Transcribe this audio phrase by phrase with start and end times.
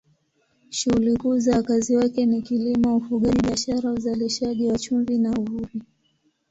[0.69, 5.81] Shughuli kuu za wakazi wake ni kilimo, ufugaji, biashara, uzalishaji wa chumvi na uvuvi.